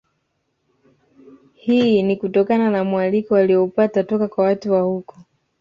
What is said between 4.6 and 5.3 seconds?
wa huko